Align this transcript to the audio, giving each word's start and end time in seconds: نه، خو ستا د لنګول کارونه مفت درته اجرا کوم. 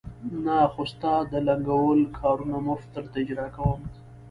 نه، 0.45 0.57
خو 0.73 0.81
ستا 0.91 1.13
د 1.31 1.33
لنګول 1.47 1.99
کارونه 2.19 2.55
مفت 2.67 2.87
درته 2.95 3.15
اجرا 3.21 3.47
کوم. 3.55 3.81